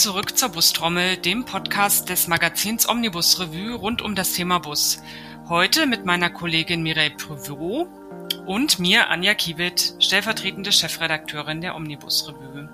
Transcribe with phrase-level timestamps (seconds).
[0.00, 5.02] zurück zur Bustrommel, dem Podcast des Magazins Omnibus Revue rund um das Thema Bus.
[5.46, 7.86] Heute mit meiner Kollegin Mireille Prevot
[8.46, 12.66] und mir, Anja Kiewit, stellvertretende Chefredakteurin der Omnibus Revue.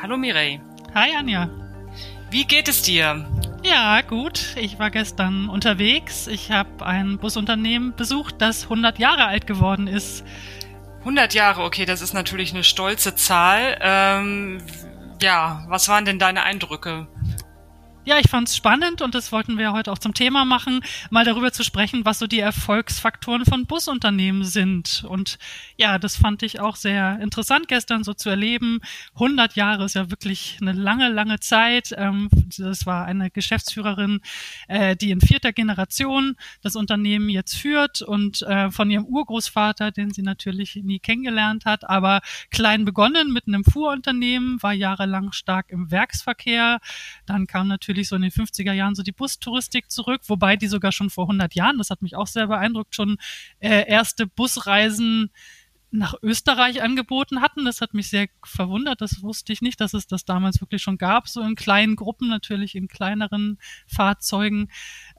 [0.00, 0.60] Hallo Mireille.
[0.94, 1.50] Hi Anja.
[2.30, 3.26] Wie geht es dir?
[3.64, 4.54] Ja, gut.
[4.54, 6.28] Ich war gestern unterwegs.
[6.28, 10.24] Ich habe ein Busunternehmen besucht, das 100 Jahre alt geworden ist.
[11.00, 13.76] 100 Jahre, okay, das ist natürlich eine stolze Zahl.
[13.80, 14.62] Ähm,
[15.20, 17.06] ja, was waren denn deine Eindrücke?
[18.06, 21.24] Ja, ich fand es spannend und das wollten wir heute auch zum Thema machen, mal
[21.24, 25.06] darüber zu sprechen, was so die Erfolgsfaktoren von Busunternehmen sind.
[25.08, 25.38] Und
[25.78, 28.80] ja, das fand ich auch sehr interessant gestern so zu erleben.
[29.14, 31.94] 100 Jahre ist ja wirklich eine lange, lange Zeit.
[31.96, 34.20] Ähm, das war eine Geschäftsführerin,
[34.68, 40.12] äh, die in vierter Generation das Unternehmen jetzt führt und äh, von ihrem Urgroßvater, den
[40.12, 45.90] sie natürlich nie kennengelernt hat, aber klein begonnen mit einem Fuhrunternehmen, war jahrelang stark im
[45.90, 46.80] Werksverkehr.
[47.24, 50.66] Dann kam natürlich natürlich so in den 50er Jahren so die Bustouristik zurück, wobei die
[50.66, 53.18] sogar schon vor 100 Jahren, das hat mich auch sehr beeindruckt, schon
[53.60, 55.30] äh, erste Busreisen
[55.92, 57.64] nach Österreich angeboten hatten.
[57.64, 59.00] Das hat mich sehr verwundert.
[59.00, 62.28] Das wusste ich nicht, dass es das damals wirklich schon gab, so in kleinen Gruppen,
[62.28, 64.70] natürlich in kleineren Fahrzeugen.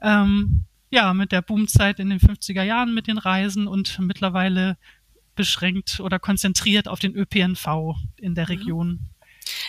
[0.02, 4.76] Ähm, ja, mit der Boomzeit in den 50er Jahren mit den Reisen und mittlerweile
[5.34, 8.48] beschränkt oder konzentriert auf den ÖPNV in der mhm.
[8.48, 9.00] Region.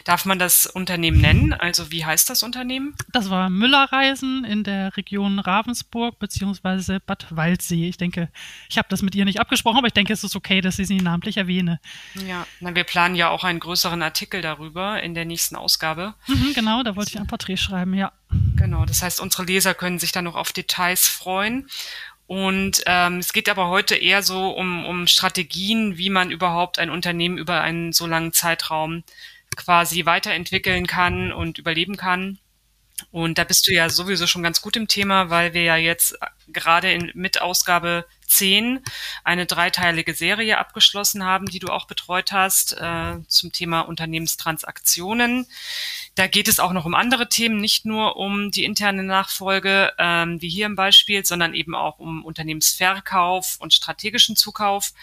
[0.06, 1.54] Darf man das Unternehmen nennen?
[1.54, 2.96] Also wie heißt das Unternehmen?
[3.12, 7.88] Das war Müllerreisen in der Region Ravensburg beziehungsweise Bad Waldsee.
[7.88, 8.30] Ich denke,
[8.70, 10.88] ich habe das mit ihr nicht abgesprochen, aber ich denke, es ist okay, dass ich
[10.88, 11.80] sie namentlich erwähne.
[12.28, 16.14] Ja, na, wir planen ja auch einen größeren Artikel darüber in der nächsten Ausgabe.
[16.28, 18.12] Mhm, genau, da wollte ich ein Porträt schreiben, ja.
[18.56, 21.68] Genau, das heißt, unsere Leser können sich dann noch auf Details freuen.
[22.28, 26.90] Und ähm, es geht aber heute eher so um, um Strategien, wie man überhaupt ein
[26.90, 29.04] Unternehmen über einen so langen Zeitraum
[29.58, 32.40] quasi weiterentwickeln kann und überleben kann.
[33.12, 36.18] Und da bist du ja sowieso schon ganz gut im Thema, weil wir ja jetzt
[36.48, 38.84] gerade in, mit Ausgabe 10
[39.24, 45.46] eine dreiteilige Serie abgeschlossen haben, die du auch betreut hast, äh, zum Thema Unternehmenstransaktionen.
[46.16, 50.42] Da geht es auch noch um andere Themen, nicht nur um die interne Nachfolge, ähm,
[50.42, 54.94] wie hier im Beispiel, sondern eben auch um Unternehmensverkauf und strategischen Zukauf.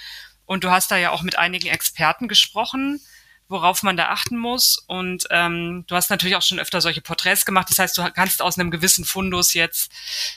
[0.47, 3.01] Und du hast da ja auch mit einigen Experten gesprochen
[3.49, 4.79] worauf man da achten muss.
[4.87, 7.69] Und ähm, du hast natürlich auch schon öfter solche Porträts gemacht.
[7.71, 9.93] Das heißt, du kannst aus einem gewissen Fundus jetzt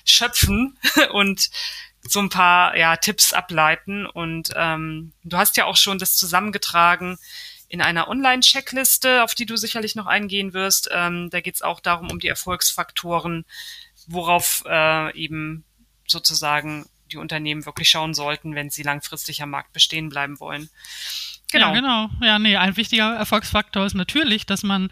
[0.06, 0.78] schöpfen
[1.12, 1.50] und
[2.01, 4.06] so ein paar ja, Tipps ableiten.
[4.06, 7.18] Und ähm, du hast ja auch schon das zusammengetragen
[7.69, 10.89] in einer Online-Checkliste, auf die du sicherlich noch eingehen wirst.
[10.91, 13.45] Ähm, da geht es auch darum, um die Erfolgsfaktoren,
[14.07, 15.66] worauf äh, eben
[16.07, 20.69] sozusagen die Unternehmen wirklich schauen sollten, wenn sie langfristig am Markt bestehen bleiben wollen.
[21.52, 21.68] Genau.
[21.68, 22.09] Ja, genau.
[22.22, 24.90] Ja, nee, ein wichtiger Erfolgsfaktor ist natürlich, dass man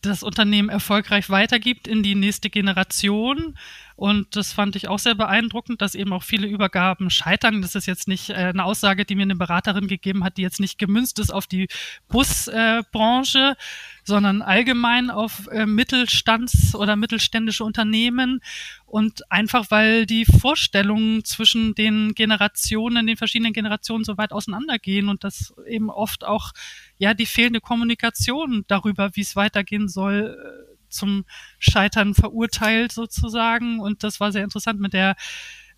[0.00, 3.56] das Unternehmen erfolgreich weitergibt in die nächste Generation.
[4.02, 7.62] Und das fand ich auch sehr beeindruckend, dass eben auch viele Übergaben scheitern.
[7.62, 10.58] Das ist jetzt nicht äh, eine Aussage, die mir eine Beraterin gegeben hat, die jetzt
[10.58, 11.68] nicht gemünzt ist auf die
[12.08, 13.62] Busbranche, äh,
[14.02, 18.40] sondern allgemein auf äh, Mittelstands- oder mittelständische Unternehmen.
[18.86, 25.22] Und einfach, weil die Vorstellungen zwischen den Generationen, den verschiedenen Generationen so weit auseinandergehen und
[25.22, 26.50] das eben oft auch,
[26.98, 31.24] ja, die fehlende Kommunikation darüber, wie es weitergehen soll, äh, zum
[31.58, 33.80] Scheitern verurteilt sozusagen.
[33.80, 35.16] Und das war sehr interessant mit der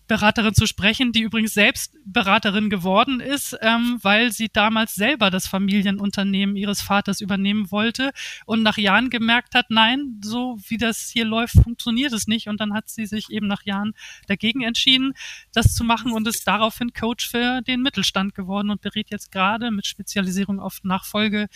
[0.07, 5.47] Beraterin zu sprechen, die übrigens selbst Beraterin geworden ist, ähm, weil sie damals selber das
[5.47, 8.11] Familienunternehmen ihres Vaters übernehmen wollte
[8.45, 12.47] und nach Jahren gemerkt hat, nein, so wie das hier läuft, funktioniert es nicht.
[12.47, 13.93] Und dann hat sie sich eben nach Jahren
[14.27, 15.13] dagegen entschieden,
[15.53, 19.71] das zu machen und ist daraufhin Coach für den Mittelstand geworden und berät jetzt gerade
[19.71, 21.47] mit Spezialisierung auf Nachfolge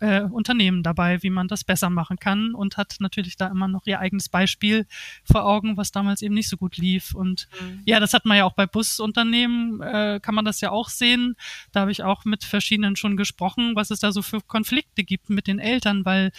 [0.00, 3.86] äh, Unternehmen dabei, wie man das besser machen kann und hat natürlich da immer noch
[3.86, 4.86] ihr eigenes Beispiel
[5.24, 7.14] vor Augen, was damals eben nicht so gut lief.
[7.14, 7.82] Und mhm.
[7.84, 11.36] ja, das hat man ja auch bei Busunternehmen, äh, kann man das ja auch sehen.
[11.72, 15.30] Da habe ich auch mit verschiedenen schon gesprochen, was es da so für Konflikte gibt
[15.30, 16.32] mit den Eltern, weil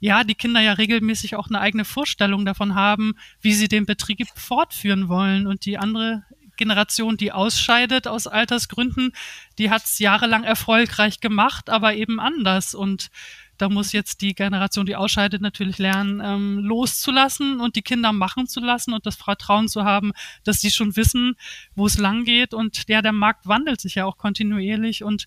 [0.00, 4.26] ja, die Kinder ja regelmäßig auch eine eigene Vorstellung davon haben, wie sie den Betrieb
[4.34, 6.24] fortführen wollen und die andere
[6.60, 9.12] Generation, die ausscheidet aus Altersgründen,
[9.58, 12.74] die hat es jahrelang erfolgreich gemacht, aber eben anders.
[12.74, 13.08] Und
[13.56, 18.46] da muss jetzt die Generation, die ausscheidet, natürlich lernen, ähm, loszulassen und die Kinder machen
[18.46, 20.12] zu lassen und das Vertrauen zu haben,
[20.44, 21.34] dass sie schon wissen,
[21.74, 22.52] wo es lang geht.
[22.52, 25.26] Und ja, der Markt wandelt sich ja auch kontinuierlich und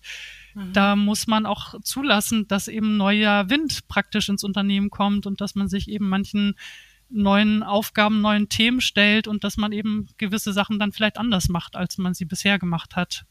[0.54, 0.72] mhm.
[0.72, 5.56] da muss man auch zulassen, dass eben neuer Wind praktisch ins Unternehmen kommt und dass
[5.56, 6.54] man sich eben manchen
[7.14, 11.76] neuen Aufgaben, neuen Themen stellt und dass man eben gewisse Sachen dann vielleicht anders macht,
[11.76, 13.24] als man sie bisher gemacht hat.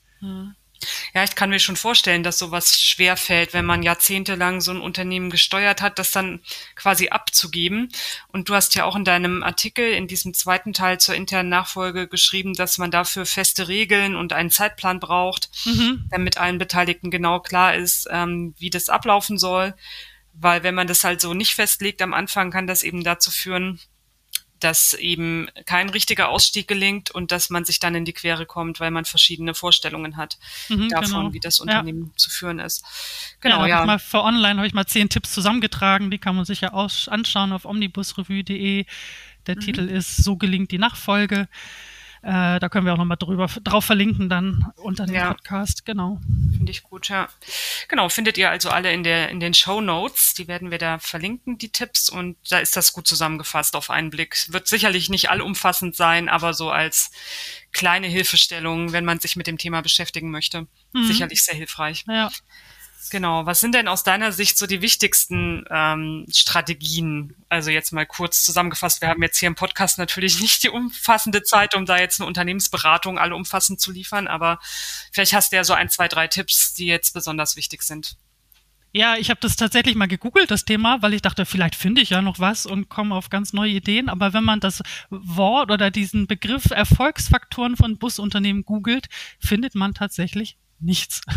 [1.14, 4.82] Ja, ich kann mir schon vorstellen, dass sowas schwer fällt, wenn man jahrzehntelang so ein
[4.82, 6.42] Unternehmen gesteuert hat, das dann
[6.76, 7.90] quasi abzugeben.
[8.28, 12.08] Und du hast ja auch in deinem Artikel in diesem zweiten Teil zur internen Nachfolge
[12.08, 16.06] geschrieben, dass man dafür feste Regeln und einen Zeitplan braucht, mhm.
[16.10, 19.74] damit allen Beteiligten genau klar ist, ähm, wie das ablaufen soll.
[20.34, 23.80] Weil wenn man das halt so nicht festlegt am Anfang, kann das eben dazu führen,
[24.64, 28.80] dass eben kein richtiger Ausstieg gelingt und dass man sich dann in die Quere kommt,
[28.80, 30.38] weil man verschiedene Vorstellungen hat
[30.70, 31.34] mhm, davon, genau.
[31.34, 32.18] wie das Unternehmen ja.
[32.18, 32.84] zu führen ist.
[33.42, 33.80] Genau, ja.
[33.80, 33.86] ja.
[33.86, 37.52] mal für online habe ich mal zehn Tipps zusammengetragen, die kann man sich ja anschauen
[37.52, 38.86] auf omnibusrevue.de.
[39.48, 39.60] Der mhm.
[39.60, 41.50] Titel ist So gelingt die Nachfolge.
[42.24, 45.34] Äh, da können wir auch nochmal drüber drauf verlinken dann unter dem ja.
[45.34, 46.22] Podcast, genau.
[46.56, 47.28] Finde ich gut, ja.
[47.90, 50.34] Genau, findet ihr also alle in der in den Show Notes.
[50.34, 54.10] Die werden wir da verlinken, die Tipps, und da ist das gut zusammengefasst auf einen
[54.10, 54.46] Blick.
[54.48, 57.12] Wird sicherlich nicht allumfassend sein, aber so als
[57.74, 61.04] kleine Hilfestellung, wenn man sich mit dem Thema beschäftigen möchte, mhm.
[61.04, 62.06] sicherlich sehr hilfreich.
[62.08, 62.32] Ja.
[63.10, 63.46] Genau.
[63.46, 67.36] Was sind denn aus deiner Sicht so die wichtigsten ähm, Strategien?
[67.50, 69.02] Also jetzt mal kurz zusammengefasst.
[69.02, 72.28] Wir haben jetzt hier im Podcast natürlich nicht die umfassende Zeit, um da jetzt eine
[72.28, 74.60] Unternehmensberatung alle umfassend zu liefern, aber
[75.12, 78.18] vielleicht hast du ja so ein, zwei, drei Tipps, die jetzt besonders wichtig sind.
[78.96, 82.12] Ja, ich habe das tatsächlich mal gegoogelt, das Thema, weil ich dachte, vielleicht finde ich
[82.12, 84.08] ja noch was und komme auf ganz neue Ideen.
[84.08, 89.08] Aber wenn man das Wort oder diesen Begriff Erfolgsfaktoren von Busunternehmen googelt,
[89.40, 91.22] findet man tatsächlich nichts.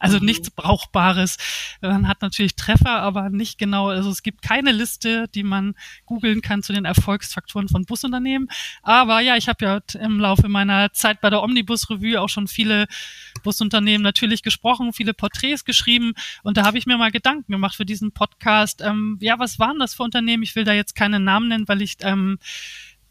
[0.00, 0.26] Also mhm.
[0.26, 1.38] nichts Brauchbares.
[1.80, 3.88] Man hat natürlich Treffer, aber nicht genau.
[3.88, 5.74] Also es gibt keine Liste, die man
[6.04, 8.48] googeln kann zu den Erfolgsfaktoren von Busunternehmen.
[8.82, 12.48] Aber ja, ich habe ja im Laufe meiner Zeit bei der Omnibus Revue auch schon
[12.48, 12.86] viele
[13.42, 16.12] Busunternehmen natürlich gesprochen, viele Porträts geschrieben.
[16.42, 18.82] Und da habe ich mir mal Gedanken gemacht für diesen Podcast.
[18.82, 20.42] Ähm, ja, was waren das für Unternehmen?
[20.42, 22.38] Ich will da jetzt keine Namen nennen, weil ich ähm,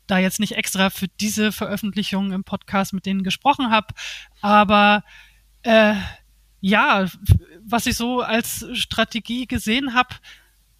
[0.08, 3.88] da jetzt nicht extra für diese Veröffentlichung im Podcast mit denen gesprochen habe.
[4.42, 5.04] Aber
[5.64, 5.96] äh,
[6.62, 7.08] ja,
[7.64, 10.16] was ich so als Strategie gesehen habe,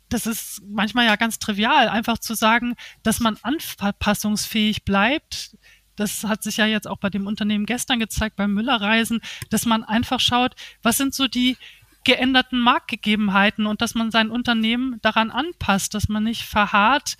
[0.10, 5.58] das ist manchmal ja ganz trivial, einfach zu sagen, dass man anpassungsfähig bleibt.
[5.96, 9.84] Das hat sich ja jetzt auch bei dem Unternehmen gestern gezeigt, beim Müllerreisen, dass man
[9.84, 11.58] einfach schaut, was sind so die
[12.06, 17.18] geänderten Marktgegebenheiten und dass man sein Unternehmen daran anpasst, dass man nicht verharrt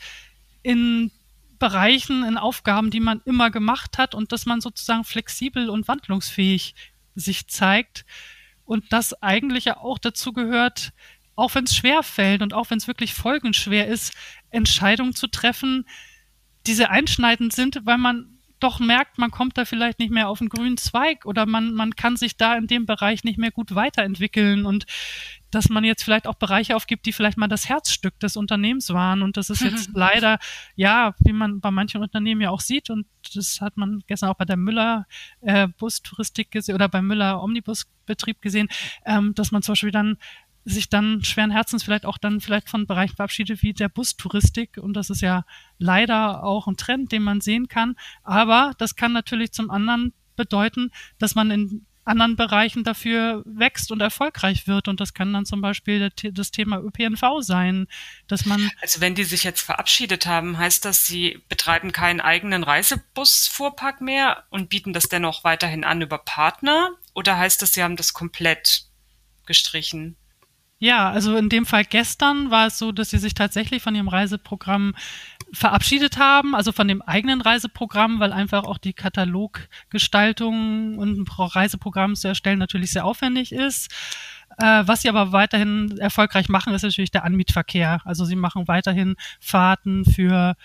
[0.64, 1.12] in
[1.60, 6.76] Bereichen, in Aufgaben, die man immer gemacht hat und dass man sozusagen flexibel und wandlungsfähig
[7.20, 8.06] sich zeigt
[8.66, 10.92] und das eigentlich ja auch dazu gehört,
[11.36, 14.14] auch wenn es schwer fällt und auch wenn es wirklich folgenschwer ist,
[14.50, 15.86] Entscheidungen zu treffen,
[16.66, 20.42] die sehr einschneidend sind, weil man doch merkt, man kommt da vielleicht nicht mehr auf
[20.42, 23.76] einen grünen Zweig oder man, man kann sich da in dem Bereich nicht mehr gut
[23.76, 24.86] weiterentwickeln und
[25.52, 29.22] dass man jetzt vielleicht auch Bereiche aufgibt, die vielleicht mal das Herzstück des Unternehmens waren
[29.22, 30.40] und das ist jetzt leider,
[30.76, 34.38] ja, wie man bei manchen Unternehmen ja auch sieht und das hat man gestern auch
[34.38, 35.06] bei der Müller
[35.42, 38.68] äh, Bustouristik gesehen oder beim Müller Omnibusbetrieb gesehen,
[39.06, 40.18] ähm, dass man zum Beispiel dann
[40.68, 44.78] sich dann schweren Herzens vielleicht auch dann vielleicht von Bereichen verabschiedet wie der Bustouristik.
[44.78, 45.46] Und das ist ja
[45.78, 47.96] leider auch ein Trend, den man sehen kann.
[48.22, 54.02] Aber das kann natürlich zum anderen bedeuten, dass man in anderen Bereichen dafür wächst und
[54.02, 54.88] erfolgreich wird.
[54.88, 57.88] Und das kann dann zum Beispiel das Thema ÖPNV sein,
[58.28, 58.72] dass man.
[58.82, 64.44] Also wenn die sich jetzt verabschiedet haben, heißt das, sie betreiben keinen eigenen Reisebusfuhrpark mehr
[64.50, 66.92] und bieten das dennoch weiterhin an über Partner?
[67.14, 68.86] Oder heißt das, sie haben das komplett
[69.46, 70.16] gestrichen?
[70.80, 74.08] Ja, also in dem Fall gestern war es so, dass sie sich tatsächlich von ihrem
[74.08, 74.94] Reiseprogramm
[75.52, 82.16] verabschiedet haben, also von dem eigenen Reiseprogramm, weil einfach auch die Kataloggestaltung und ein Reiseprogramm
[82.16, 83.92] zu erstellen natürlich sehr aufwendig ist.
[84.60, 88.02] Äh, was sie aber weiterhin erfolgreich machen, ist natürlich der Anmietverkehr.
[88.06, 90.56] Also sie machen weiterhin Fahrten für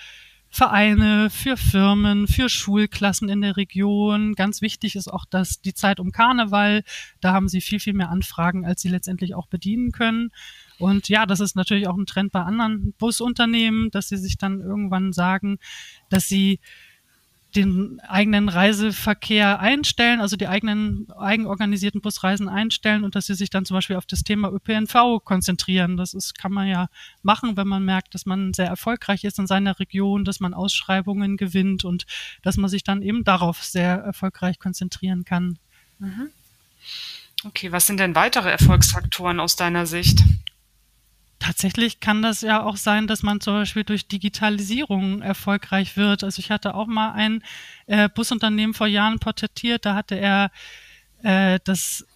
[0.54, 4.34] Vereine, für Firmen, für Schulklassen in der Region.
[4.34, 6.84] Ganz wichtig ist auch, dass die Zeit um Karneval,
[7.22, 10.30] da haben sie viel, viel mehr Anfragen, als sie letztendlich auch bedienen können.
[10.78, 14.60] Und ja, das ist natürlich auch ein Trend bei anderen Busunternehmen, dass sie sich dann
[14.60, 15.56] irgendwann sagen,
[16.10, 16.60] dass sie
[17.54, 23.64] den eigenen Reiseverkehr einstellen, also die eigenen eigenorganisierten Busreisen einstellen und dass sie sich dann
[23.64, 25.96] zum Beispiel auf das Thema ÖPNV konzentrieren.
[25.96, 26.88] Das ist, kann man ja
[27.22, 31.36] machen, wenn man merkt, dass man sehr erfolgreich ist in seiner Region, dass man Ausschreibungen
[31.36, 32.06] gewinnt und
[32.42, 35.58] dass man sich dann eben darauf sehr erfolgreich konzentrieren kann.
[35.98, 36.30] Mhm.
[37.44, 40.22] Okay, was sind denn weitere Erfolgsfaktoren aus deiner Sicht?
[41.42, 46.22] Tatsächlich kann das ja auch sein, dass man zum Beispiel durch Digitalisierung erfolgreich wird.
[46.22, 47.42] Also ich hatte auch mal ein
[47.86, 50.50] äh, Busunternehmen vor Jahren porträtiert, da hatte er
[51.22, 52.06] äh, das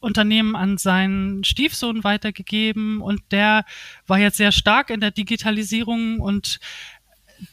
[0.00, 3.64] Unternehmen an seinen Stiefsohn weitergegeben und der
[4.06, 6.60] war jetzt sehr stark in der Digitalisierung und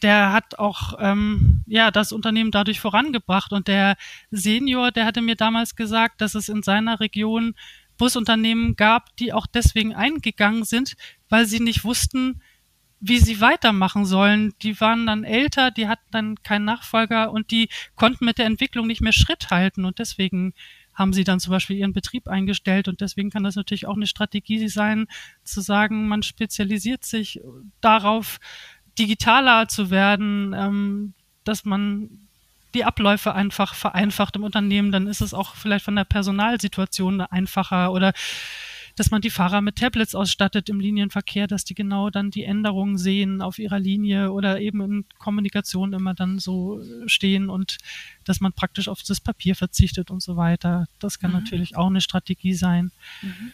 [0.02, 3.52] der hat auch ähm, ja das Unternehmen dadurch vorangebracht.
[3.52, 3.96] Und der
[4.30, 7.54] Senior, der hatte mir damals gesagt, dass es in seiner Region
[8.02, 10.96] Busunternehmen gab, die auch deswegen eingegangen sind,
[11.28, 12.42] weil sie nicht wussten,
[12.98, 14.54] wie sie weitermachen sollen.
[14.60, 18.88] Die waren dann älter, die hatten dann keinen Nachfolger und die konnten mit der Entwicklung
[18.88, 19.84] nicht mehr Schritt halten.
[19.84, 20.52] Und deswegen
[20.92, 22.88] haben sie dann zum Beispiel ihren Betrieb eingestellt.
[22.88, 25.06] Und deswegen kann das natürlich auch eine Strategie sein,
[25.44, 27.40] zu sagen, man spezialisiert sich
[27.80, 28.40] darauf,
[28.98, 32.21] digitaler zu werden, ähm, dass man
[32.74, 37.92] die Abläufe einfach vereinfacht im Unternehmen, dann ist es auch vielleicht von der Personalsituation einfacher
[37.92, 38.12] oder
[38.96, 42.98] dass man die Fahrer mit Tablets ausstattet im Linienverkehr, dass die genau dann die Änderungen
[42.98, 47.78] sehen auf ihrer Linie oder eben in Kommunikation immer dann so stehen und
[48.24, 50.86] dass man praktisch auf das Papier verzichtet und so weiter.
[50.98, 51.38] Das kann mhm.
[51.38, 52.90] natürlich auch eine Strategie sein.
[53.22, 53.52] Mhm.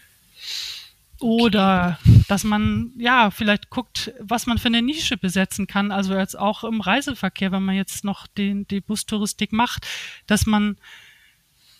[1.20, 1.98] Oder
[2.28, 5.90] dass man ja vielleicht guckt, was man für eine Nische besetzen kann.
[5.90, 9.86] Also jetzt auch im Reiseverkehr, wenn man jetzt noch den, die Bustouristik macht,
[10.26, 10.76] dass man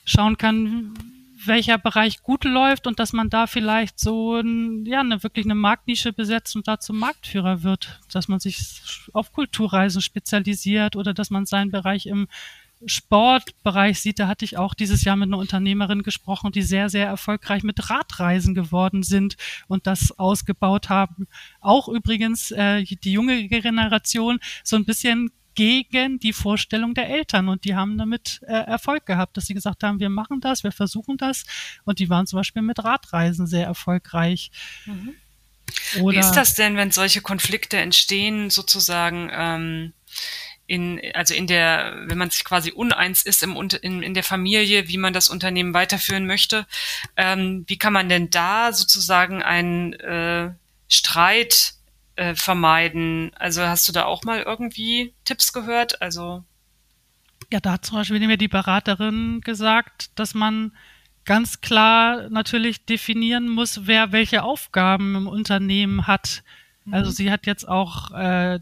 [0.05, 0.95] schauen kann,
[1.45, 5.55] welcher Bereich gut läuft und dass man da vielleicht so ein, ja, eine wirklich eine
[5.55, 8.59] Marktnische besetzt und da zum Marktführer wird, dass man sich
[9.13, 12.27] auf Kulturreisen spezialisiert oder dass man seinen Bereich im
[12.85, 17.07] Sportbereich sieht, da hatte ich auch dieses Jahr mit einer Unternehmerin gesprochen, die sehr, sehr
[17.07, 21.27] erfolgreich mit Radreisen geworden sind und das ausgebaut haben.
[21.61, 27.65] Auch übrigens äh, die junge Generation so ein bisschen gegen die Vorstellung der Eltern und
[27.65, 31.17] die haben damit äh, Erfolg gehabt, dass sie gesagt haben, wir machen das, wir versuchen
[31.17, 31.45] das
[31.85, 34.53] und die waren zum Beispiel mit Radreisen sehr erfolgreich.
[34.87, 35.15] Mhm.
[35.95, 39.31] Wie ist das denn, wenn solche Konflikte entstehen, sozusagen?
[39.33, 39.93] Ähm
[40.69, 44.87] in, also in der, wenn man sich quasi uneins ist im, in, in der Familie,
[44.87, 46.67] wie man das Unternehmen weiterführen möchte,
[47.17, 50.51] ähm, wie kann man denn da sozusagen einen äh,
[50.87, 51.73] Streit
[52.17, 53.33] äh, vermeiden?
[53.35, 56.03] Also hast du da auch mal irgendwie Tipps gehört?
[56.03, 56.45] Also
[57.51, 60.73] ja, da hat zum Beispiel mir die Beraterin gesagt, dass man
[61.25, 66.43] ganz klar natürlich definieren muss, wer welche Aufgaben im Unternehmen hat.
[66.91, 67.15] Also mhm.
[67.15, 68.61] sie hat jetzt auch äh,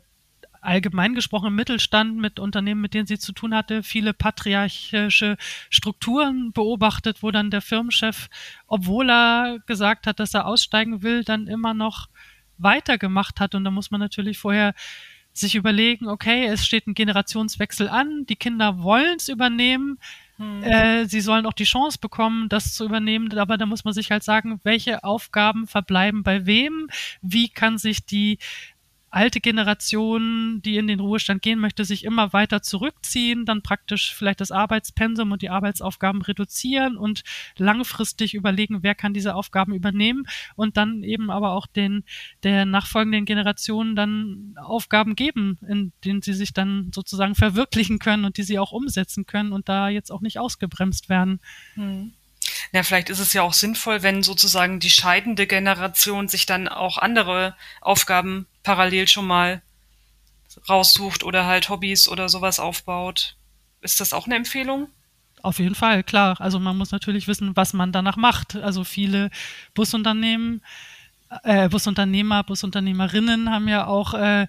[0.67, 5.37] allgemein gesprochen im Mittelstand mit Unternehmen, mit denen sie zu tun hatte, viele patriarchische
[5.71, 8.29] Strukturen beobachtet, wo dann der Firmenchef,
[8.67, 12.09] obwohl er gesagt hat, dass er aussteigen will, dann immer noch
[12.59, 13.55] weitergemacht hat.
[13.55, 14.75] Und da muss man natürlich vorher
[15.33, 19.99] sich überlegen, okay, es steht ein Generationswechsel an, die Kinder wollen es übernehmen,
[20.39, 20.63] hm.
[20.63, 24.11] Äh, sie sollen auch die Chance bekommen, das zu übernehmen, aber da muss man sich
[24.11, 26.89] halt sagen, welche Aufgaben verbleiben bei wem,
[27.23, 28.39] wie kann sich die
[29.17, 34.43] alte Generation, die in den Ruhestand gehen möchte, sich immer weiter zurückziehen, dann praktisch vielleicht
[34.43, 37.23] das Arbeitspensum und die Arbeitsaufgaben reduzieren und
[37.57, 42.05] langfristig überlegen, wer kann diese Aufgaben übernehmen und dann eben aber auch den
[42.43, 48.37] der nachfolgenden Generationen dann Aufgaben geben, in denen sie sich dann sozusagen verwirklichen können und
[48.37, 51.41] die sie auch umsetzen können und da jetzt auch nicht ausgebremst werden.
[51.73, 52.13] Hm.
[52.73, 56.99] Ja, vielleicht ist es ja auch sinnvoll, wenn sozusagen die scheidende Generation sich dann auch
[56.99, 59.63] andere Aufgaben parallel schon mal
[60.69, 63.37] raussucht oder halt Hobbys oder sowas aufbaut.
[63.81, 64.89] Ist das auch eine Empfehlung?
[65.43, 66.41] Auf jeden Fall, klar.
[66.41, 68.57] Also man muss natürlich wissen, was man danach macht.
[68.57, 69.31] Also viele
[69.75, 70.63] Busunternehmen,
[71.45, 74.47] äh, Busunternehmer, Busunternehmerinnen haben ja auch äh,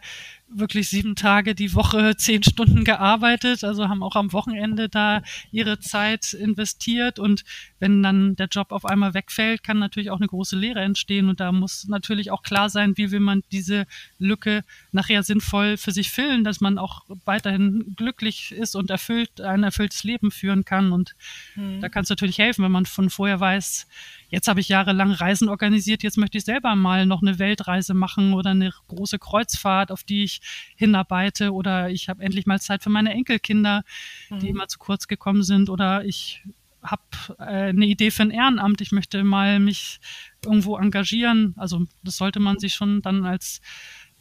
[0.50, 5.80] wirklich sieben Tage die Woche zehn Stunden gearbeitet, also haben auch am Wochenende da ihre
[5.80, 7.20] Zeit investiert.
[7.20, 7.44] Und
[7.80, 11.30] wenn dann der Job auf einmal wegfällt, kann natürlich auch eine große Lehre entstehen.
[11.30, 13.86] Und da muss natürlich auch klar sein, wie will man diese
[14.20, 19.64] Lücke nachher sinnvoll für sich füllen, dass man auch weiterhin glücklich ist und erfüllt ein
[19.64, 20.92] erfülltes Leben führen kann.
[20.92, 21.16] Und
[21.56, 21.82] mhm.
[21.82, 23.88] da kann es natürlich helfen, wenn man von vorher weiß,
[24.30, 28.34] jetzt habe ich jahrelang Reisen organisiert, jetzt möchte ich selber mal noch eine Weltreise machen
[28.34, 30.37] oder eine große Kreuzfahrt, auf die ich
[30.76, 33.84] hinarbeite oder ich habe endlich mal Zeit für meine Enkelkinder,
[34.30, 34.40] mhm.
[34.40, 36.44] die immer zu kurz gekommen sind oder ich
[36.82, 37.02] habe
[37.40, 40.00] äh, eine Idee für ein Ehrenamt, ich möchte mal mich
[40.46, 41.54] irgendwo engagieren.
[41.58, 43.62] Also das sollte man sich schon dann als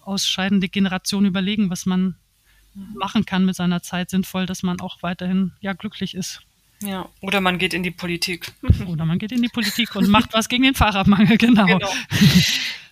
[0.00, 2.16] ausscheidende Generation überlegen, was man
[2.74, 2.94] mhm.
[2.98, 6.42] machen kann mit seiner Zeit sinnvoll, dass man auch weiterhin ja glücklich ist.
[6.82, 8.52] Ja, oder man geht in die Politik.
[8.86, 11.64] Oder man geht in die Politik und macht was gegen den Fahrradmangel, genau.
[11.64, 11.90] genau.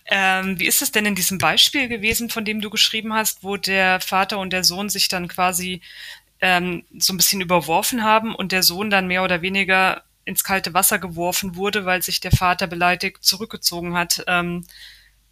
[0.07, 3.57] Ähm, wie ist es denn in diesem Beispiel gewesen, von dem du geschrieben hast, wo
[3.57, 5.81] der Vater und der Sohn sich dann quasi
[6.41, 10.73] ähm, so ein bisschen überworfen haben und der Sohn dann mehr oder weniger ins kalte
[10.73, 14.23] Wasser geworfen wurde, weil sich der Vater beleidigt zurückgezogen hat?
[14.27, 14.65] Ähm,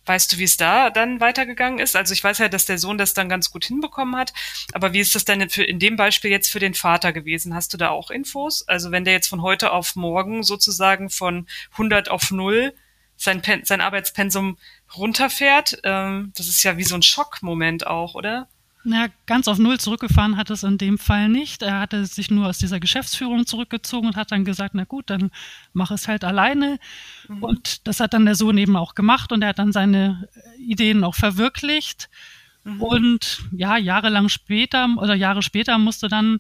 [0.06, 1.96] Weißt du, wie es da dann weitergegangen ist?
[1.96, 4.34] Also ich weiß ja, dass der Sohn das dann ganz gut hinbekommen hat,
[4.74, 7.56] aber wie ist das denn für, in dem Beispiel jetzt für den Vater gewesen?
[7.56, 8.68] Hast du da auch Infos?
[8.68, 12.74] Also wenn der jetzt von heute auf morgen sozusagen von 100 auf 0
[13.16, 14.58] sein, Pen sein Arbeitspensum
[14.96, 18.48] runterfährt, ähm, das ist ja wie so ein Schockmoment auch, oder?
[18.86, 21.62] Na, ganz auf Null zurückgefahren hat es in dem Fall nicht.
[21.62, 25.32] Er hatte sich nur aus dieser Geschäftsführung zurückgezogen und hat dann gesagt, na gut, dann
[25.72, 26.80] mach es halt alleine.
[27.30, 27.44] Mhm.
[27.44, 30.28] Und das hat dann der Sohn eben auch gemacht und er hat dann seine
[30.58, 32.10] Ideen auch verwirklicht.
[32.66, 32.82] Mhm.
[32.82, 36.40] Und ja, jahrelang später oder Jahre später musste dann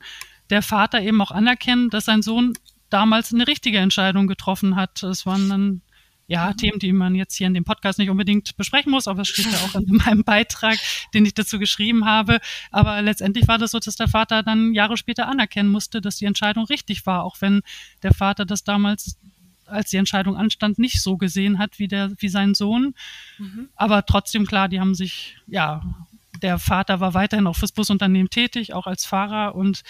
[0.49, 2.53] der Vater eben auch anerkennen, dass sein Sohn
[2.89, 5.01] damals eine richtige Entscheidung getroffen hat.
[5.01, 5.81] Es waren dann
[6.27, 6.57] ja, mhm.
[6.57, 9.51] Themen, die man jetzt hier in dem Podcast nicht unbedingt besprechen muss, aber es steht
[9.51, 10.77] ja auch in meinem Beitrag,
[11.13, 12.39] den ich dazu geschrieben habe.
[12.71, 16.25] Aber letztendlich war das so, dass der Vater dann Jahre später anerkennen musste, dass die
[16.25, 17.61] Entscheidung richtig war, auch wenn
[18.01, 19.17] der Vater das damals
[19.65, 22.93] als die Entscheidung anstand, nicht so gesehen hat wie der, wie sein Sohn.
[23.37, 23.69] Mhm.
[23.75, 25.81] Aber trotzdem klar, die haben sich, ja,
[26.41, 29.55] der Vater war weiterhin auch fürs Busunternehmen tätig, auch als Fahrer.
[29.55, 29.83] Und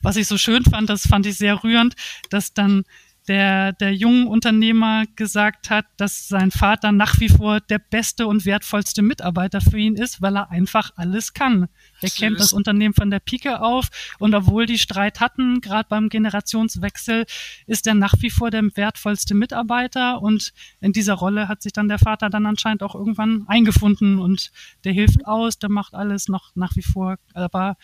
[0.00, 1.94] was ich so schön fand, das fand ich sehr rührend,
[2.30, 2.84] dass dann
[3.30, 8.44] der, der jungen Unternehmer gesagt hat, dass sein Vater nach wie vor der beste und
[8.44, 11.68] wertvollste Mitarbeiter für ihn ist, weil er einfach alles kann.
[12.00, 12.16] Er Süß.
[12.16, 17.24] kennt das Unternehmen von der Pike auf und obwohl die Streit hatten, gerade beim Generationswechsel,
[17.68, 21.86] ist er nach wie vor der wertvollste Mitarbeiter und in dieser Rolle hat sich dann
[21.86, 24.50] der Vater dann anscheinend auch irgendwann eingefunden und
[24.82, 27.76] der hilft aus, der macht alles noch nach wie vor, aber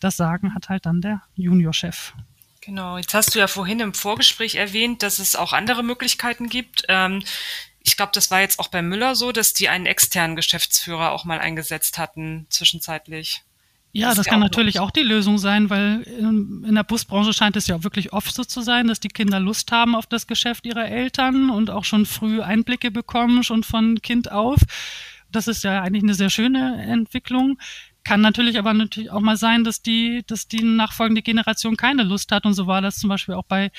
[0.00, 2.12] das Sagen hat halt dann der Juniorchef.
[2.60, 6.84] Genau, jetzt hast du ja vorhin im Vorgespräch erwähnt, dass es auch andere Möglichkeiten gibt.
[6.88, 7.22] Ähm,
[7.82, 11.24] ich glaube, das war jetzt auch bei Müller so, dass die einen externen Geschäftsführer auch
[11.24, 13.42] mal eingesetzt hatten, zwischenzeitlich.
[13.92, 17.66] Ja, das, das kann natürlich auch die Lösung sein, weil in der Busbranche scheint es
[17.66, 20.64] ja auch wirklich oft so zu sein, dass die Kinder Lust haben auf das Geschäft
[20.64, 24.60] ihrer Eltern und auch schon früh Einblicke bekommen, schon von Kind auf.
[25.32, 27.58] Das ist ja eigentlich eine sehr schöne Entwicklung.
[28.04, 32.32] Kann natürlich aber natürlich auch mal sein, dass die, dass die nachfolgende Generation keine Lust
[32.32, 32.46] hat.
[32.46, 33.70] Und so war das zum Beispiel auch bei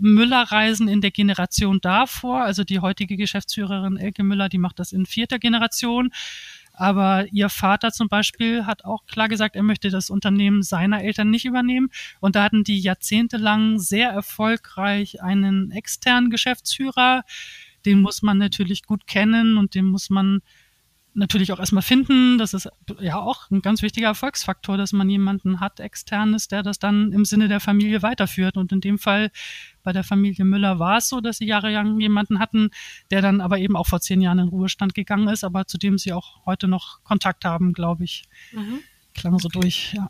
[0.00, 2.42] Müller-Reisen in der Generation davor.
[2.42, 6.10] Also die heutige Geschäftsführerin Elke Müller, die macht das in vierter Generation.
[6.72, 11.28] Aber ihr Vater zum Beispiel hat auch klar gesagt, er möchte das Unternehmen seiner Eltern
[11.28, 11.90] nicht übernehmen.
[12.20, 17.24] Und da hatten die jahrzehntelang sehr erfolgreich einen externen Geschäftsführer.
[17.84, 20.40] Den muss man natürlich gut kennen und den muss man
[21.14, 22.38] natürlich auch erstmal finden.
[22.38, 22.68] Das ist
[23.00, 27.24] ja auch ein ganz wichtiger Erfolgsfaktor, dass man jemanden hat, externes, der das dann im
[27.24, 28.56] Sinne der Familie weiterführt.
[28.56, 29.30] Und in dem Fall
[29.82, 32.70] bei der Familie Müller war es so, dass sie jahrelang jemanden hatten,
[33.10, 35.98] der dann aber eben auch vor zehn Jahren in Ruhestand gegangen ist, aber zu dem
[35.98, 38.24] sie auch heute noch Kontakt haben, glaube ich.
[38.52, 38.80] Mhm.
[39.14, 40.08] Klang so durch, ja.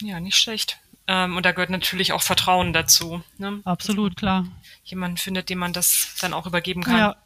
[0.00, 0.78] Ja, nicht schlecht.
[1.08, 3.22] Ähm, und da gehört natürlich auch Vertrauen dazu.
[3.38, 3.60] Ne?
[3.64, 4.46] Absolut, klar.
[4.84, 6.98] Jemanden findet, dem man das dann auch übergeben kann.
[6.98, 7.16] Ja.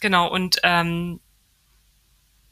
[0.00, 1.20] Genau, und ähm,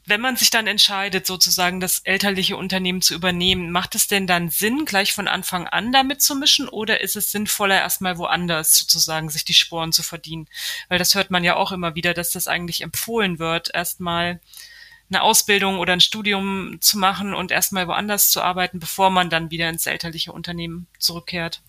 [0.05, 4.49] wenn man sich dann entscheidet, sozusagen das elterliche Unternehmen zu übernehmen, macht es denn dann
[4.49, 9.29] Sinn, gleich von Anfang an damit zu mischen oder ist es sinnvoller, erstmal woanders sozusagen
[9.29, 10.47] sich die Sporen zu verdienen?
[10.89, 14.41] Weil das hört man ja auch immer wieder, dass das eigentlich empfohlen wird, erstmal
[15.09, 19.51] eine Ausbildung oder ein Studium zu machen und erstmal woanders zu arbeiten, bevor man dann
[19.51, 21.61] wieder ins elterliche Unternehmen zurückkehrt.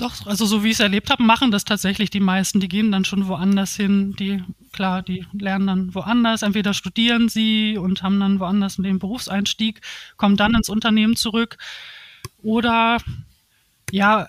[0.00, 2.58] Doch, also so wie ich es erlebt habe, machen das tatsächlich die meisten.
[2.58, 4.16] Die gehen dann schon woanders hin.
[4.18, 6.40] Die, klar, die lernen dann woanders.
[6.40, 9.82] Entweder studieren sie und haben dann woanders den Berufseinstieg,
[10.16, 11.58] kommen dann ins Unternehmen zurück.
[12.42, 12.96] Oder
[13.92, 14.28] ja,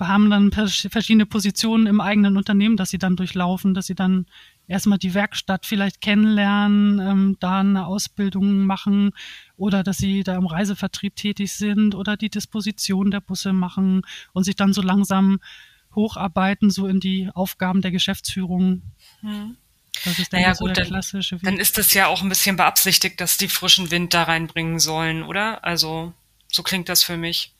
[0.00, 4.26] haben dann verschiedene Positionen im eigenen Unternehmen, dass sie dann durchlaufen, dass sie dann
[4.68, 9.12] erstmal die Werkstatt vielleicht kennenlernen, ähm, da eine Ausbildung machen
[9.56, 14.44] oder dass sie da im Reisevertrieb tätig sind oder die Disposition der Busse machen und
[14.44, 15.40] sich dann so langsam
[15.94, 18.82] hocharbeiten, so in die Aufgaben der Geschäftsführung.
[19.20, 19.56] Hm.
[20.04, 21.42] Das ist naja, so gut, der klassische Weg.
[21.44, 25.22] Dann ist es ja auch ein bisschen beabsichtigt, dass die frischen Wind da reinbringen sollen,
[25.22, 25.64] oder?
[25.64, 26.14] Also,
[26.48, 27.52] so klingt das für mich.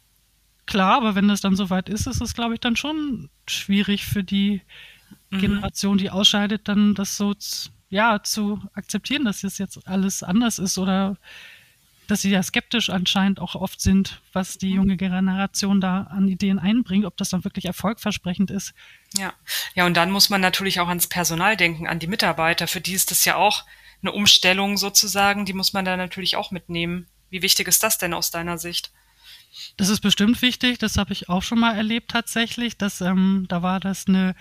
[0.67, 4.23] Klar, aber wenn das dann soweit ist, ist es, glaube ich, dann schon schwierig für
[4.23, 4.63] die
[5.31, 5.39] mhm.
[5.41, 7.35] Generation, die ausscheidet, dann das so
[7.89, 11.19] ja, zu akzeptieren, dass es jetzt alles anders ist oder
[12.09, 14.77] dass sie ja skeptisch anscheinend auch oft sind, was die mhm.
[14.77, 18.75] junge Generation da an Ideen einbringt, ob das dann wirklich erfolgversprechend ist.
[19.17, 19.33] Ja,
[19.75, 22.67] ja, und dann muss man natürlich auch ans Personal denken, an die Mitarbeiter.
[22.67, 23.65] Für die ist das ja auch
[24.03, 27.07] eine Umstellung sozusagen, die muss man da natürlich auch mitnehmen.
[27.31, 28.93] Wie wichtig ist das denn aus deiner Sicht?
[29.77, 32.77] Das ist bestimmt wichtig, das habe ich auch schon mal erlebt tatsächlich.
[32.79, 34.35] Dass, ähm, da war das eine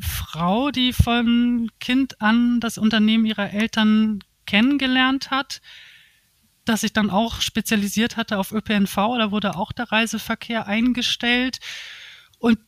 [0.00, 5.60] Frau, die von Kind an das Unternehmen ihrer Eltern kennengelernt hat,
[6.64, 11.58] dass sich dann auch spezialisiert hatte auf ÖPNV, da wurde auch der Reiseverkehr eingestellt.
[12.38, 12.58] Und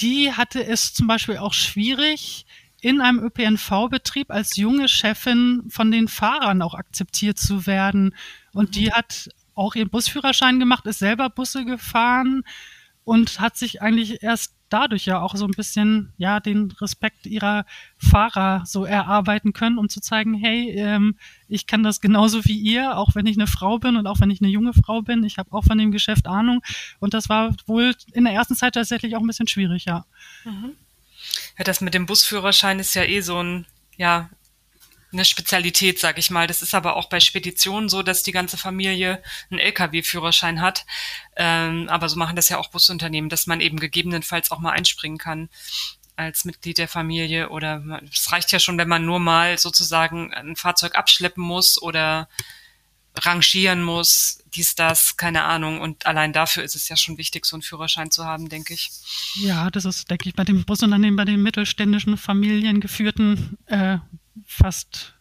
[0.00, 2.46] die hatte es zum Beispiel auch schwierig,
[2.80, 8.14] in einem ÖPNV-Betrieb als junge Chefin von den Fahrern auch akzeptiert zu werden.
[8.52, 8.92] Und die mhm.
[8.92, 12.42] hat auch ihren Busführerschein gemacht, ist selber Busse gefahren
[13.04, 17.64] und hat sich eigentlich erst dadurch ja auch so ein bisschen ja den Respekt ihrer
[17.96, 21.16] Fahrer so erarbeiten können, um zu zeigen, hey, ähm,
[21.48, 24.30] ich kann das genauso wie ihr, auch wenn ich eine Frau bin und auch wenn
[24.30, 25.22] ich eine junge Frau bin.
[25.22, 26.62] Ich habe auch von dem Geschäft Ahnung
[26.98, 30.06] und das war wohl in der ersten Zeit tatsächlich auch ein bisschen schwierig, ja.
[30.44, 30.72] Mhm.
[31.56, 34.28] Ja, das mit dem Busführerschein ist ja eh so ein ja
[35.14, 36.46] eine Spezialität, sag ich mal.
[36.46, 40.84] Das ist aber auch bei Speditionen so, dass die ganze Familie einen Lkw-Führerschein hat.
[41.36, 45.18] Ähm, aber so machen das ja auch Busunternehmen, dass man eben gegebenenfalls auch mal einspringen
[45.18, 45.48] kann
[46.16, 50.54] als Mitglied der Familie oder es reicht ja schon, wenn man nur mal sozusagen ein
[50.54, 52.28] Fahrzeug abschleppen muss oder
[53.16, 55.80] rangieren muss, dies, das, keine Ahnung.
[55.80, 58.90] Und allein dafür ist es ja schon wichtig, so einen Führerschein zu haben, denke ich.
[59.36, 63.98] Ja, das ist, denke ich, bei dem Busunternehmen, bei den mittelständischen Familiengeführten äh,
[64.46, 65.14] fast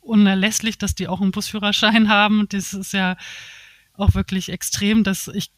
[0.00, 2.46] unerlässlich, dass die auch einen Busführerschein haben.
[2.48, 3.16] Das ist ja
[3.94, 5.50] auch wirklich extrem, dass ich,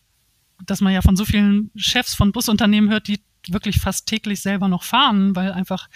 [0.65, 4.69] dass man ja von so vielen Chefs von Busunternehmen hört, die wirklich fast täglich selber
[4.69, 5.89] noch fahren, weil einfach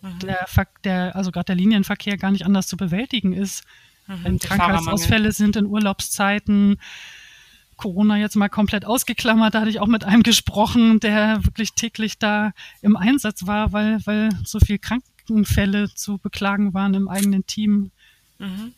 [0.00, 0.18] mhm.
[0.20, 0.46] der,
[0.84, 3.64] der, also gerade der Linienverkehr gar nicht anders zu bewältigen ist.
[4.06, 6.78] Mhm, Wenn Krankheitsausfälle sind in Urlaubszeiten,
[7.76, 12.18] Corona jetzt mal komplett ausgeklammert, da hatte ich auch mit einem gesprochen, der wirklich täglich
[12.18, 15.02] da im Einsatz war, weil, weil so viel krank,
[15.44, 17.90] Fälle zu beklagen waren im eigenen Team.
[18.38, 18.74] Mhm.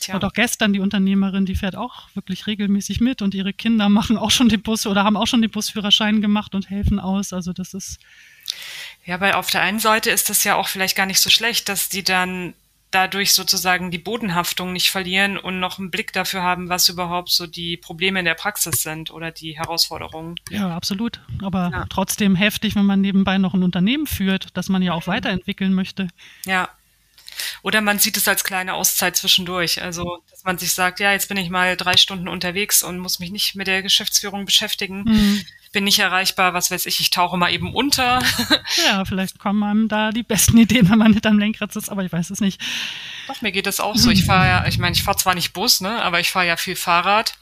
[0.00, 0.14] Tja.
[0.14, 4.16] Und auch gestern die Unternehmerin, die fährt auch wirklich regelmäßig mit und ihre Kinder machen
[4.16, 7.32] auch schon den Bus oder haben auch schon den Busführerschein gemacht und helfen aus.
[7.32, 7.98] Also das ist.
[9.04, 11.68] Ja, weil auf der einen Seite ist das ja auch vielleicht gar nicht so schlecht,
[11.68, 12.54] dass die dann
[12.90, 17.46] dadurch sozusagen die Bodenhaftung nicht verlieren und noch einen Blick dafür haben, was überhaupt so
[17.46, 20.36] die Probleme in der Praxis sind oder die Herausforderungen.
[20.50, 21.20] Ja, absolut.
[21.42, 21.86] Aber ja.
[21.90, 26.08] trotzdem heftig, wenn man nebenbei noch ein Unternehmen führt, das man ja auch weiterentwickeln möchte.
[26.44, 26.70] Ja.
[27.62, 29.82] Oder man sieht es als kleine Auszeit zwischendurch.
[29.82, 33.20] Also, dass man sich sagt, ja, jetzt bin ich mal drei Stunden unterwegs und muss
[33.20, 35.04] mich nicht mit der Geschäftsführung beschäftigen.
[35.04, 38.20] Mhm bin nicht erreichbar, was weiß ich, ich tauche mal eben unter.
[38.84, 42.12] Ja, vielleicht kommen einem da die besten Ideen, wenn man hinterm Lenkrad sitzt, aber ich
[42.12, 42.60] weiß es nicht.
[43.26, 44.10] Doch, mir geht das auch so.
[44.10, 46.56] Ich fahre ja, ich meine, ich fahre zwar nicht Bus, ne, aber ich fahre ja
[46.56, 47.34] viel Fahrrad.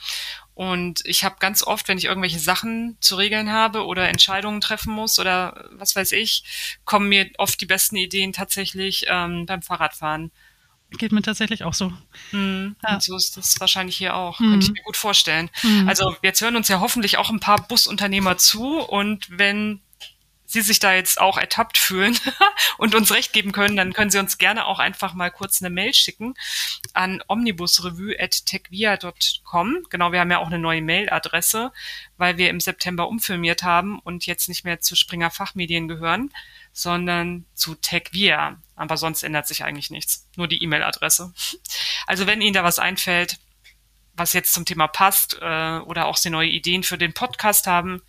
[0.55, 4.93] Und ich habe ganz oft, wenn ich irgendwelche Sachen zu regeln habe oder Entscheidungen treffen
[4.93, 6.45] muss oder was weiß ich,
[6.87, 10.33] kommen mir oft die besten Ideen tatsächlich ähm, beim Fahrradfahren.
[10.91, 11.93] Geht mir tatsächlich auch so.
[12.33, 12.77] Mhm.
[12.83, 12.95] Ja.
[12.95, 14.41] Und so ist das wahrscheinlich hier auch.
[14.41, 14.51] Mhm.
[14.51, 15.51] Könnte ich mir gut vorstellen.
[15.63, 15.89] Mhm.
[15.89, 19.81] Also jetzt hören uns ja hoffentlich auch ein paar Busunternehmer zu und wenn
[20.49, 22.17] Sie sich da jetzt auch ertappt fühlen
[22.79, 25.71] und uns recht geben können, dann können Sie uns gerne auch einfach mal kurz eine
[25.71, 26.35] Mail schicken
[26.95, 29.87] an omnibusrevue.techvia.com.
[29.91, 31.73] Genau, wir haben ja auch eine neue Mailadresse,
[32.17, 36.31] weil wir im September umfirmiert haben und jetzt nicht mehr zu Springer Fachmedien gehören
[36.77, 38.61] sondern zu TechVia.
[38.77, 40.29] Aber sonst ändert sich eigentlich nichts.
[40.37, 41.33] Nur die E-Mail-Adresse.
[42.09, 43.41] Also wenn Ihnen da was einfällt,
[44.15, 48.01] was jetzt zum Thema passt äh, oder auch Sie neue Ideen für den Podcast haben,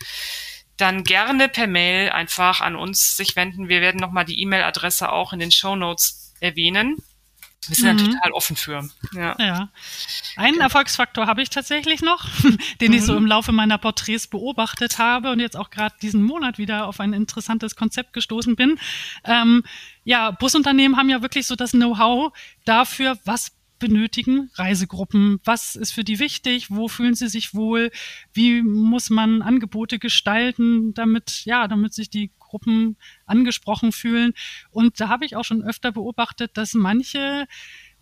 [0.78, 3.70] dann gerne per Mail einfach an uns sich wenden.
[3.70, 6.98] Wir werden nochmal die E-Mail-Adresse auch in den Show Notes erwähnen.
[7.68, 8.06] Wir sind mhm.
[8.06, 8.90] da total offen für.
[9.14, 9.36] Ja.
[9.40, 9.70] ja.
[10.36, 12.26] Einen Erfolgsfaktor habe ich tatsächlich noch,
[12.82, 12.98] den mhm.
[12.98, 13.20] ich so mhm.
[13.20, 17.14] im Laufe meiner Porträts beobachtet habe und jetzt auch gerade diesen Monat wieder auf ein
[17.14, 18.80] interessantes Konzept gestoßen bin.
[19.26, 19.64] Ähm,
[20.08, 22.32] ja, Busunternehmen haben ja wirklich so das Know-how
[22.63, 25.41] dafür, was benötigen Reisegruppen?
[25.43, 26.72] Was ist für die wichtig?
[26.72, 27.91] Wo fühlen sie sich wohl?
[28.32, 34.32] Wie muss man Angebote gestalten, damit, ja, damit sich die Gruppen angesprochen fühlen?
[34.72, 37.46] Und da habe ich auch schon öfter beobachtet, dass manche,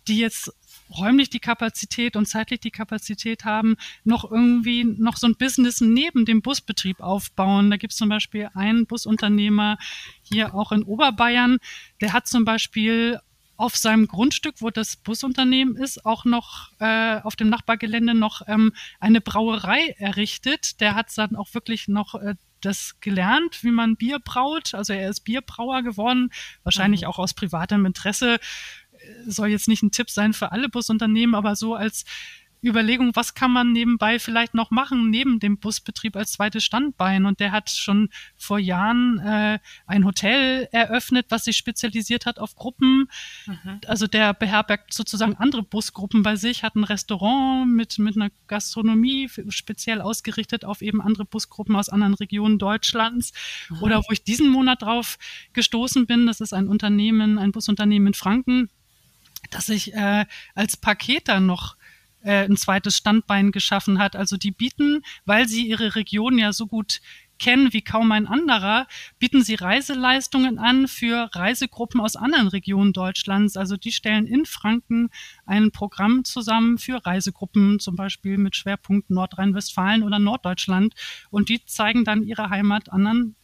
[0.06, 0.52] die jetzt
[0.90, 6.24] räumlich die Kapazität und zeitlich die Kapazität haben, noch irgendwie noch so ein Business neben
[6.24, 7.70] dem Busbetrieb aufbauen.
[7.70, 9.78] Da gibt es zum Beispiel einen Busunternehmer
[10.22, 11.58] hier auch in Oberbayern,
[12.00, 13.20] der hat zum Beispiel
[13.56, 18.72] auf seinem Grundstück, wo das Busunternehmen ist, auch noch äh, auf dem Nachbargelände noch ähm,
[19.00, 20.80] eine Brauerei errichtet.
[20.80, 24.74] Der hat dann auch wirklich noch äh, das gelernt, wie man Bier braut.
[24.74, 26.30] Also er ist Bierbrauer geworden,
[26.64, 27.08] wahrscheinlich mhm.
[27.08, 28.38] auch aus privatem Interesse.
[29.26, 32.04] Soll jetzt nicht ein Tipp sein für alle Busunternehmen, aber so als
[32.66, 37.26] Überlegung, was kann man nebenbei vielleicht noch machen, neben dem Busbetrieb als zweites Standbein.
[37.26, 42.56] Und der hat schon vor Jahren äh, ein Hotel eröffnet, was sich spezialisiert hat auf
[42.56, 43.08] Gruppen.
[43.46, 43.80] Mhm.
[43.86, 49.28] Also der beherbergt sozusagen andere Busgruppen bei sich, hat ein Restaurant mit, mit einer Gastronomie
[49.48, 53.32] speziell ausgerichtet auf eben andere Busgruppen aus anderen Regionen Deutschlands.
[53.68, 53.82] Mhm.
[53.82, 55.18] Oder wo ich diesen Monat drauf
[55.52, 58.70] gestoßen bin, das ist ein Unternehmen, ein Busunternehmen in Franken,
[59.50, 61.76] das sich äh, als Paketer noch
[62.22, 64.16] äh, ein zweites Standbein geschaffen hat.
[64.16, 67.00] Also die bieten, weil sie ihre Region ja so gut
[67.38, 68.86] kennen wie kaum ein anderer,
[69.18, 73.56] bieten sie Reiseleistungen an für Reisegruppen aus anderen Regionen Deutschlands.
[73.56, 75.10] Also die stellen in Franken
[75.44, 80.94] ein Programm zusammen für Reisegruppen, zum Beispiel mit Schwerpunkt Nordrhein-Westfalen oder Norddeutschland.
[81.30, 83.36] Und die zeigen dann ihre Heimat anderen,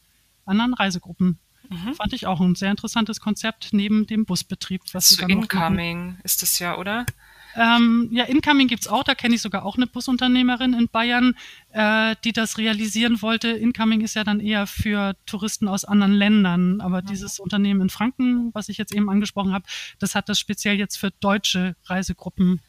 [0.45, 1.39] anderen Reisegruppen.
[1.69, 1.95] Mhm.
[1.95, 4.83] Fand ich auch ein sehr interessantes Konzept neben dem Busbetrieb.
[4.93, 7.07] Was so Incoming ist es ja, oder?
[7.55, 11.35] Ähm, ja, Incoming gibt's auch, da kenne ich sogar auch eine Busunternehmerin in Bayern,
[11.73, 13.49] äh, die das realisieren wollte.
[13.49, 17.07] Incoming ist ja dann eher für Touristen aus anderen Ländern, aber mhm.
[17.07, 19.67] dieses Unternehmen in Franken, was ich jetzt eben angesprochen habe,
[19.99, 22.61] das hat das speziell jetzt für deutsche Reisegruppen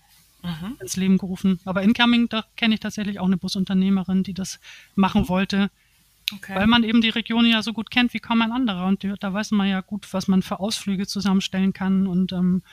[0.41, 0.77] mhm.
[0.81, 1.59] ins Leben gerufen.
[1.65, 4.59] Aber Incoming, da kenne ich tatsächlich auch eine Busunternehmerin, die das
[4.95, 5.69] machen wollte.
[6.35, 6.55] Okay.
[6.55, 8.85] Weil man eben die Region ja so gut kennt wie kaum ein anderer.
[8.85, 12.63] Und die, da weiß man ja gut, was man für Ausflüge zusammenstellen kann und ähm,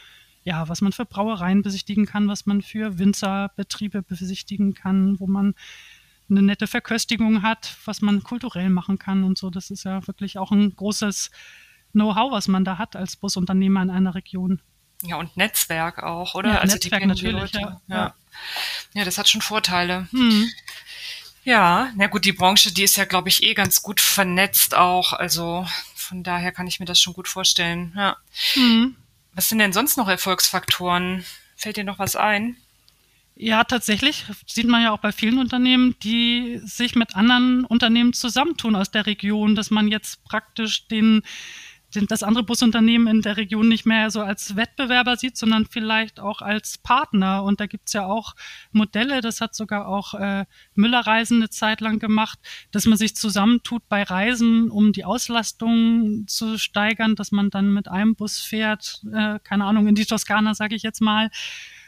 [0.45, 5.55] ja, was man für Brauereien besichtigen kann, was man für Winzerbetriebe besichtigen kann, wo man
[6.31, 9.51] eine nette Verköstigung hat, was man kulturell machen kann und so.
[9.51, 11.31] Das ist ja wirklich auch ein großes
[11.93, 14.61] Know-how, was man da hat als Busunternehmer in einer Region.
[15.03, 16.51] Ja, und Netzwerk auch, oder?
[16.51, 18.15] Ja, also Netzwerk natürlich, ja, ja.
[18.93, 19.05] ja.
[19.05, 20.07] das hat schon Vorteile.
[20.11, 20.47] Hm.
[21.43, 25.13] Ja, na gut, die Branche, die ist ja, glaube ich, eh ganz gut vernetzt auch.
[25.13, 27.93] Also von daher kann ich mir das schon gut vorstellen.
[27.97, 28.17] Ja.
[28.55, 28.97] Hm.
[29.33, 31.25] Was sind denn sonst noch Erfolgsfaktoren?
[31.57, 32.57] Fällt dir noch was ein?
[33.37, 38.77] Ja, tatsächlich sieht man ja auch bei vielen Unternehmen, die sich mit anderen Unternehmen zusammentun
[38.77, 41.23] aus der Region, dass man jetzt praktisch den
[41.93, 46.41] das andere Busunternehmen in der Region nicht mehr so als Wettbewerber sieht, sondern vielleicht auch
[46.41, 47.43] als Partner.
[47.43, 48.35] Und da gibt's ja auch
[48.73, 52.39] Modelle, das hat sogar auch äh, Müller Reisen eine Zeit lang gemacht,
[52.71, 57.89] dass man sich zusammentut bei Reisen, um die Auslastung zu steigern, dass man dann mit
[57.89, 61.31] einem Bus fährt, äh, keine Ahnung, in die Toskana, sage ich jetzt mal,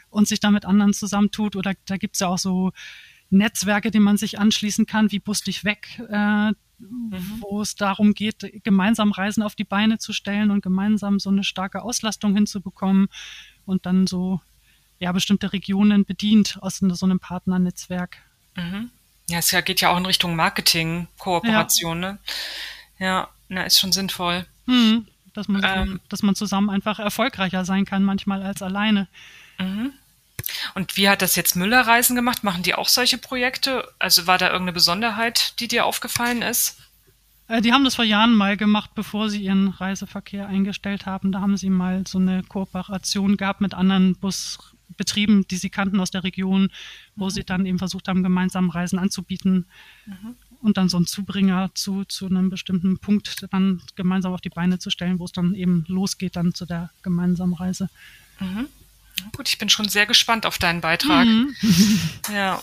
[0.09, 1.55] und sich dann mit anderen zusammentut.
[1.55, 2.71] Oder da gibt's ja auch so
[3.29, 6.51] Netzwerke, die man sich anschließen kann, wie Bus dich weg, äh,
[6.89, 7.41] mhm.
[7.41, 11.43] wo es darum geht, gemeinsam Reisen auf die Beine zu stellen und gemeinsam so eine
[11.43, 13.07] starke Auslastung hinzubekommen
[13.65, 14.41] und dann so
[14.99, 18.17] ja bestimmte Regionen bedient aus so einem Partnernetzwerk.
[18.55, 18.91] Mhm.
[19.29, 22.11] Ja, es geht ja auch in Richtung Marketing, Kooperation, ja.
[22.13, 22.19] ne?
[22.99, 24.45] Ja, na, ist schon sinnvoll.
[24.65, 25.07] Mhm.
[25.33, 29.07] Dass man, ähm, dass man zusammen einfach erfolgreicher sein kann, manchmal als alleine.
[29.59, 29.93] Mhm.
[30.73, 32.43] Und wie hat das jetzt Müller Reisen gemacht?
[32.43, 33.87] Machen die auch solche Projekte?
[33.99, 36.77] Also war da irgendeine Besonderheit, die dir aufgefallen ist?
[37.47, 41.31] Äh, die haben das vor Jahren mal gemacht, bevor sie ihren Reiseverkehr eingestellt haben.
[41.31, 46.11] Da haben sie mal so eine Kooperation gehabt mit anderen Busbetrieben, die sie kannten aus
[46.11, 46.69] der Region,
[47.15, 47.29] wo mhm.
[47.29, 49.65] sie dann eben versucht haben, gemeinsam Reisen anzubieten
[50.05, 50.35] mhm.
[50.61, 54.79] und dann so einen Zubringer zu, zu einem bestimmten Punkt dann gemeinsam auf die Beine
[54.79, 57.89] zu stellen, wo es dann eben losgeht dann zu der gemeinsamen Reise.
[58.39, 58.67] Mhm.
[59.35, 61.25] Gut, ich bin schon sehr gespannt auf deinen Beitrag.
[61.25, 61.55] Mhm.
[62.33, 62.61] Ja.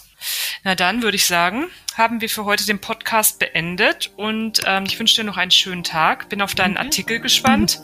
[0.64, 4.98] Na dann würde ich sagen, haben wir für heute den Podcast beendet und ähm, ich
[4.98, 6.28] wünsche dir noch einen schönen Tag.
[6.28, 6.86] Bin auf deinen okay.
[6.86, 7.80] Artikel gespannt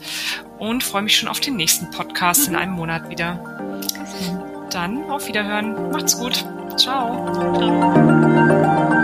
[0.58, 3.36] und freue mich schon auf den nächsten Podcast in einem Monat wieder.
[4.70, 5.90] Dann auf Wiederhören.
[5.92, 6.44] Macht's gut.
[6.76, 7.32] Ciao.
[7.54, 8.95] Ciao.